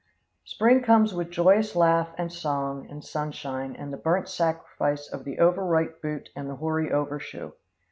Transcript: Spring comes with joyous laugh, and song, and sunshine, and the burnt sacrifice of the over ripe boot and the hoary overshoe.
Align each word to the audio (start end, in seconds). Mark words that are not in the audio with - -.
Spring 0.45 0.81
comes 0.81 1.13
with 1.13 1.29
joyous 1.29 1.75
laugh, 1.75 2.09
and 2.17 2.33
song, 2.33 2.87
and 2.89 3.03
sunshine, 3.05 3.75
and 3.75 3.93
the 3.93 3.97
burnt 3.97 4.27
sacrifice 4.27 5.07
of 5.07 5.23
the 5.25 5.37
over 5.37 5.63
ripe 5.63 6.01
boot 6.01 6.29
and 6.35 6.49
the 6.49 6.55
hoary 6.55 6.91
overshoe. 6.91 7.51